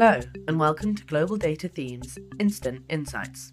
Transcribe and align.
Hello, 0.00 0.20
and 0.46 0.60
welcome 0.60 0.94
to 0.94 1.04
Global 1.06 1.36
Data 1.36 1.68
Themes 1.68 2.18
Instant 2.38 2.84
Insights. 2.88 3.50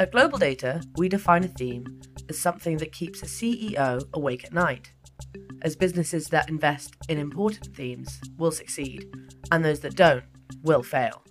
At 0.00 0.10
Global 0.10 0.38
Data, 0.38 0.80
we 0.96 1.10
define 1.10 1.44
a 1.44 1.48
theme 1.48 2.00
as 2.30 2.38
something 2.38 2.78
that 2.78 2.92
keeps 2.92 3.20
a 3.20 3.26
CEO 3.26 4.02
awake 4.14 4.46
at 4.46 4.54
night, 4.54 4.90
as 5.60 5.76
businesses 5.76 6.28
that 6.28 6.48
invest 6.48 6.96
in 7.10 7.18
important 7.18 7.76
themes 7.76 8.18
will 8.38 8.50
succeed, 8.50 9.04
and 9.52 9.62
those 9.62 9.80
that 9.80 9.96
don't 9.96 10.24
will 10.62 10.82
fail. 10.82 11.22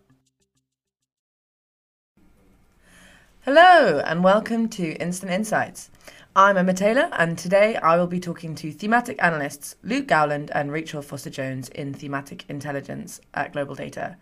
Hello, 3.46 4.00
and 4.06 4.24
welcome 4.24 4.70
to 4.70 4.94
Instant 4.98 5.32
Insights. 5.32 5.90
I'm 6.38 6.56
Emma 6.56 6.76
Taylor, 6.76 7.10
and 7.14 7.36
today 7.36 7.78
I 7.78 7.98
will 7.98 8.06
be 8.06 8.20
talking 8.20 8.54
to 8.54 8.72
thematic 8.72 9.18
analysts 9.24 9.76
Luke 9.82 10.06
Gowland 10.06 10.52
and 10.54 10.72
Rachel 10.72 11.02
Foster 11.02 11.32
Jones 11.32 11.68
in 11.70 11.96
Thematic 11.96 12.48
Intelligence 12.48 13.20
at 13.34 13.54
Global 13.54 13.74
Data. 13.74 14.18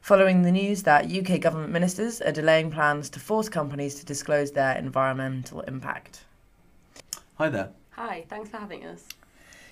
Following 0.00 0.42
the 0.42 0.52
news 0.52 0.84
that 0.84 1.10
UK 1.10 1.40
government 1.40 1.72
ministers 1.72 2.20
are 2.20 2.30
delaying 2.30 2.70
plans 2.70 3.10
to 3.10 3.18
force 3.18 3.48
companies 3.48 3.96
to 3.96 4.06
disclose 4.06 4.52
their 4.52 4.78
environmental 4.78 5.62
impact. 5.62 6.20
Hi 7.38 7.48
there. 7.48 7.70
Hi, 7.96 8.24
thanks 8.28 8.50
for 8.50 8.58
having 8.58 8.86
us. 8.86 9.02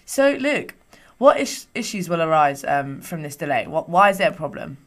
So, 0.05 0.33
Luke, 0.41 0.75
what 1.19 1.39
is- 1.39 1.69
issues 1.73 2.09
will 2.09 2.21
arise 2.21 2.65
um, 2.65 3.01
from 3.01 3.23
this 3.23 3.37
delay? 3.37 3.69
What, 3.69 3.89
why 3.89 4.11
is 4.11 4.19
there 4.19 4.31
a 4.31 4.35
problem? 4.35 4.79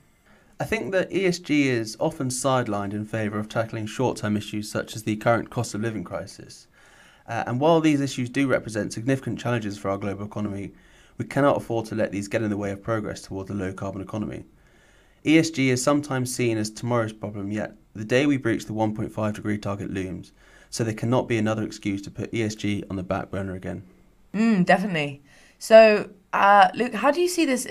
I 0.59 0.65
think 0.65 0.91
that 0.91 1.11
ESG 1.11 1.67
is 1.67 1.95
often 1.97 2.27
sidelined 2.27 2.91
in 2.91 3.05
favour 3.05 3.39
of 3.39 3.47
tackling 3.47 3.85
short 3.85 4.17
term 4.17 4.35
issues 4.35 4.69
such 4.69 4.97
as 4.97 5.03
the 5.03 5.15
current 5.15 5.49
cost 5.49 5.73
of 5.73 5.79
living 5.79 6.03
crisis. 6.03 6.67
Uh, 7.29 7.43
and 7.45 7.59
while 7.59 7.79
these 7.79 8.01
issues 8.01 8.29
do 8.29 8.47
represent 8.47 8.91
significant 8.91 9.39
challenges 9.39 9.77
for 9.77 9.89
our 9.89 9.99
global 9.99 10.25
economy, 10.25 10.71
we 11.19 11.25
cannot 11.25 11.57
afford 11.57 11.85
to 11.85 11.95
let 11.95 12.11
these 12.11 12.27
get 12.27 12.41
in 12.41 12.49
the 12.49 12.57
way 12.57 12.71
of 12.71 12.81
progress 12.81 13.21
towards 13.21 13.51
a 13.51 13.53
low 13.53 13.71
carbon 13.71 14.01
economy. 14.01 14.45
ESG 15.23 15.67
is 15.67 15.83
sometimes 15.83 16.33
seen 16.33 16.57
as 16.57 16.71
tomorrow's 16.71 17.13
problem, 17.13 17.51
yet 17.51 17.75
the 17.93 18.05
day 18.05 18.25
we 18.25 18.37
breach 18.37 18.65
the 18.65 18.73
1.5 18.73 19.33
degree 19.33 19.57
target 19.57 19.91
looms, 19.91 20.31
so 20.71 20.83
there 20.83 20.93
cannot 20.93 21.27
be 21.27 21.37
another 21.37 21.63
excuse 21.63 22.01
to 22.01 22.11
put 22.11 22.31
ESG 22.31 22.83
on 22.89 22.95
the 22.95 23.03
back 23.03 23.29
burner 23.29 23.53
again. 23.53 23.83
Mm, 24.33 24.65
definitely. 24.65 25.21
So, 25.59 26.09
uh, 26.33 26.69
Luke, 26.73 26.95
how 26.95 27.11
do 27.11 27.21
you 27.21 27.27
see 27.27 27.45
this 27.45 27.65
uh, 27.65 27.69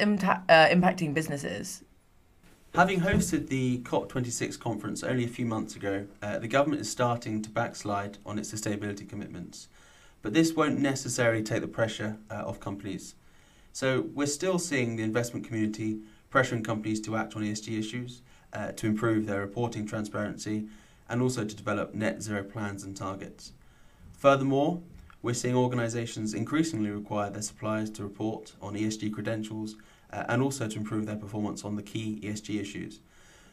impacting 0.48 1.15
businesses? 1.15 1.83
Having 2.75 3.01
hosted 3.01 3.49
the 3.49 3.79
COP26 3.79 4.59
conference 4.61 5.03
only 5.03 5.25
a 5.25 5.29
few 5.29 5.47
months 5.47 5.75
ago, 5.75 6.07
uh, 6.23 6.39
the 6.39 6.47
government 6.47 6.83
is 6.83 6.91
starting 6.91 7.43
to 7.43 7.51
backslide 7.51 8.19
on 8.25 8.39
its 8.39 8.53
sustainability 8.53 9.09
commitments. 9.09 9.69
But 10.23 10.33
this 10.33 10.53
won't 10.53 10.79
necessarily 10.79 11.43
take 11.43 11.63
the 11.63 11.69
pressure 11.69 12.19
uh, 12.31 12.47
off 12.47 12.61
companies. 12.61 13.15
So 13.73 14.07
we're 14.15 14.27
still 14.27 14.59
seeing 14.59 14.97
the 14.97 15.03
investment 15.03 15.47
community 15.47 16.01
pressuring 16.33 16.65
companies 16.65 17.01
to 17.03 17.17
act 17.17 17.35
on 17.35 17.43
ESG 17.43 17.79
issues, 17.79 18.23
uh, 18.53 18.73
to 18.73 18.87
improve 18.87 19.27
their 19.27 19.41
reporting 19.41 19.87
transparency, 19.87 20.67
and 21.09 21.23
also 21.23 21.45
to 21.45 21.57
develop 21.57 21.95
net 21.95 22.23
zero 22.23 22.45
plans 22.45 22.85
and 22.85 22.97
targets. 22.97 23.53
Furthermore, 24.13 24.81
we're 25.23 25.35
seeing 25.35 25.57
organisations 25.57 26.35
increasingly 26.35 26.91
require 26.91 27.31
their 27.31 27.43
suppliers 27.43 27.91
to 27.91 28.05
report 28.05 28.53
on 28.61 28.75
ESG 28.75 29.13
credentials 29.13 29.75
uh, 30.12 30.25
and 30.28 30.42
also 30.42 30.69
to 30.69 30.78
improve 30.78 31.06
their 31.06 31.17
performance 31.17 31.64
on 31.64 31.77
the 31.77 31.83
key 31.83 32.20
ESG 32.23 32.61
issues. 32.61 33.01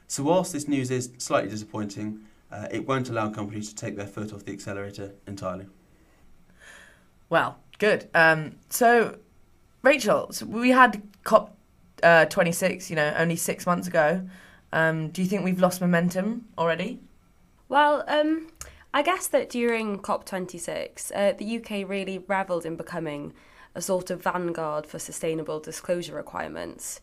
So, 0.07 0.23
whilst 0.23 0.53
this 0.53 0.67
news 0.67 0.91
is 0.91 1.11
slightly 1.17 1.49
disappointing, 1.49 2.21
uh, 2.51 2.67
it 2.71 2.87
won't 2.87 3.09
allow 3.09 3.29
companies 3.29 3.69
to 3.69 3.75
take 3.75 3.95
their 3.95 4.07
foot 4.07 4.33
off 4.33 4.45
the 4.45 4.53
accelerator 4.53 5.13
entirely. 5.27 5.65
Well, 7.29 7.57
good. 7.79 8.07
Um, 8.13 8.55
so, 8.69 9.17
Rachel, 9.81 10.31
so 10.31 10.45
we 10.45 10.69
had 10.69 11.01
COP 11.23 11.57
uh, 12.03 12.25
26, 12.25 12.89
you 12.89 12.95
know, 12.95 13.13
only 13.17 13.35
six 13.35 13.65
months 13.65 13.87
ago. 13.87 14.27
Um, 14.71 15.09
do 15.09 15.21
you 15.21 15.27
think 15.27 15.43
we've 15.43 15.59
lost 15.59 15.81
momentum 15.81 16.47
already? 16.57 16.99
Well, 17.67 18.03
um, 18.07 18.47
I 18.93 19.01
guess 19.01 19.27
that 19.27 19.49
during 19.49 19.99
COP26, 19.99 21.11
uh, 21.15 21.33
the 21.37 21.57
UK 21.57 21.89
really 21.89 22.19
revelled 22.27 22.65
in 22.65 22.75
becoming 22.75 23.33
a 23.75 23.81
sort 23.81 24.09
of 24.09 24.23
vanguard 24.23 24.87
for 24.87 24.97
sustainable 24.97 25.59
disclosure 25.59 26.15
requirements, 26.15 27.01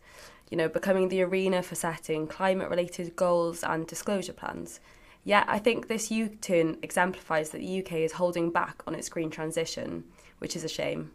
you 0.50 0.56
know, 0.56 0.68
becoming 0.68 1.08
the 1.08 1.22
arena 1.22 1.62
for 1.62 1.74
setting 1.74 2.26
climate 2.26 2.70
related 2.70 3.14
goals 3.14 3.62
and 3.62 3.86
disclosure 3.86 4.32
plans. 4.32 4.80
Yet 5.24 5.44
I 5.46 5.58
think 5.58 5.86
this 5.86 6.10
U 6.10 6.28
turn 6.40 6.78
exemplifies 6.82 7.50
that 7.50 7.58
the 7.58 7.78
UK 7.80 7.92
is 7.98 8.12
holding 8.12 8.50
back 8.50 8.82
on 8.86 8.94
its 8.94 9.08
green 9.08 9.30
transition, 9.30 10.04
which 10.38 10.56
is 10.56 10.64
a 10.64 10.68
shame. 10.68 11.12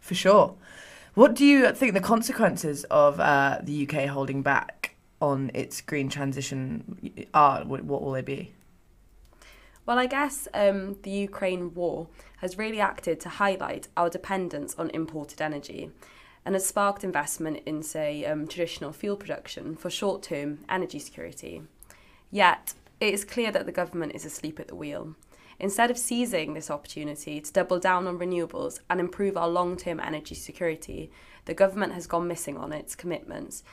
For 0.00 0.14
sure. 0.14 0.56
What 1.14 1.34
do 1.34 1.44
you 1.44 1.72
think 1.72 1.92
the 1.92 2.00
consequences 2.00 2.84
of 2.84 3.20
uh, 3.20 3.58
the 3.62 3.86
UK 3.86 4.08
holding 4.08 4.42
back 4.42 4.96
on 5.20 5.50
its 5.54 5.80
green 5.80 6.08
transition 6.08 7.26
are? 7.34 7.64
What 7.64 7.84
will 7.84 8.12
they 8.12 8.22
be? 8.22 8.52
Well, 9.84 9.98
I 9.98 10.06
guess 10.06 10.46
um, 10.54 10.96
the 11.02 11.10
Ukraine 11.10 11.74
war 11.74 12.06
has 12.38 12.56
really 12.56 12.80
acted 12.80 13.18
to 13.20 13.28
highlight 13.28 13.88
our 13.96 14.08
dependence 14.08 14.76
on 14.76 14.90
imported 14.90 15.40
energy 15.40 15.90
and 16.44 16.54
has 16.54 16.66
sparked 16.66 17.02
investment 17.02 17.62
in, 17.66 17.82
say, 17.82 18.24
um, 18.24 18.46
traditional 18.46 18.92
fuel 18.92 19.16
production 19.16 19.74
for 19.74 19.90
short 19.90 20.22
term 20.22 20.60
energy 20.68 21.00
security. 21.00 21.62
Yet, 22.30 22.74
it 23.00 23.12
is 23.12 23.24
clear 23.24 23.50
that 23.50 23.66
the 23.66 23.72
government 23.72 24.12
is 24.14 24.24
asleep 24.24 24.60
at 24.60 24.68
the 24.68 24.76
wheel. 24.76 25.16
Instead 25.58 25.90
of 25.90 25.98
seizing 25.98 26.54
this 26.54 26.70
opportunity 26.70 27.40
to 27.40 27.52
double 27.52 27.78
down 27.80 28.06
on 28.06 28.18
renewables 28.18 28.80
and 28.88 29.00
improve 29.00 29.36
our 29.36 29.48
long 29.48 29.76
term 29.76 29.98
energy 29.98 30.36
security, 30.36 31.10
the 31.44 31.54
government 31.54 31.92
has 31.92 32.06
gone 32.06 32.28
missing 32.28 32.56
on 32.56 32.72
its 32.72 32.94
commitments 32.94 33.64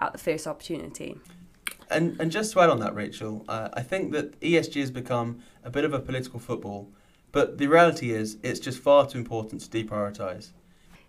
at 0.00 0.12
the 0.12 0.18
first 0.18 0.46
opportunity. 0.46 1.18
And, 1.90 2.20
and 2.20 2.30
just 2.30 2.52
to 2.52 2.60
add 2.60 2.70
on 2.70 2.80
that, 2.80 2.94
Rachel, 2.94 3.44
uh, 3.48 3.70
I 3.72 3.82
think 3.82 4.12
that 4.12 4.38
ESG 4.40 4.80
has 4.80 4.90
become 4.90 5.40
a 5.64 5.70
bit 5.70 5.84
of 5.84 5.92
a 5.92 6.00
political 6.00 6.38
football, 6.38 6.90
but 7.32 7.58
the 7.58 7.66
reality 7.66 8.10
is 8.10 8.38
it's 8.42 8.60
just 8.60 8.78
far 8.78 9.06
too 9.06 9.18
important 9.18 9.62
to 9.62 9.68
deprioritise. 9.70 10.50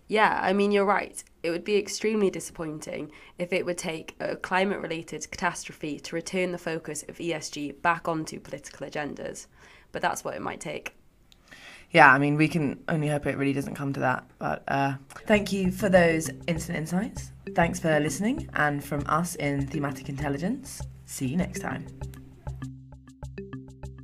Yeah, 0.08 0.40
I 0.42 0.52
mean, 0.52 0.72
you're 0.72 0.84
right. 0.84 1.22
It 1.42 1.50
would 1.50 1.64
be 1.64 1.76
extremely 1.76 2.30
disappointing 2.30 3.12
if 3.38 3.52
it 3.52 3.64
would 3.64 3.78
take 3.78 4.16
a 4.18 4.34
climate 4.34 4.80
related 4.80 5.30
catastrophe 5.30 6.00
to 6.00 6.16
return 6.16 6.50
the 6.50 6.58
focus 6.58 7.04
of 7.08 7.18
ESG 7.18 7.80
back 7.80 8.08
onto 8.08 8.40
political 8.40 8.86
agendas. 8.88 9.46
But 9.92 10.02
that's 10.02 10.24
what 10.24 10.34
it 10.34 10.42
might 10.42 10.60
take. 10.60 10.96
Yeah, 11.90 12.12
I 12.12 12.18
mean, 12.18 12.36
we 12.36 12.46
can 12.46 12.82
only 12.88 13.08
hope 13.08 13.26
it 13.26 13.36
really 13.36 13.52
doesn't 13.52 13.74
come 13.74 13.92
to 13.94 14.00
that. 14.00 14.24
But 14.38 14.62
uh, 14.68 14.94
thank 15.26 15.52
you 15.52 15.72
for 15.72 15.88
those 15.88 16.30
instant 16.46 16.78
insights. 16.78 17.32
Thanks 17.54 17.80
for 17.80 17.98
listening. 17.98 18.48
And 18.54 18.82
from 18.82 19.02
us 19.06 19.34
in 19.36 19.66
Thematic 19.66 20.08
Intelligence, 20.08 20.80
see 21.06 21.26
you 21.26 21.36
next 21.36 21.60
time. 21.60 21.86